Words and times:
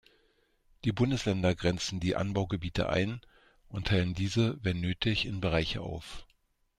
Die 0.83 0.91
Bundesländer 0.91 1.53
grenzen 1.53 1.99
die 1.99 2.15
"Anbaugebiete" 2.15 2.89
ein 2.89 3.21
und 3.69 3.85
teilen 3.89 4.15
diese 4.15 4.57
wenn 4.63 4.81
nötig 4.81 5.27
in 5.27 5.41
"Bereiche" 5.41 5.81
auf. 5.81 6.25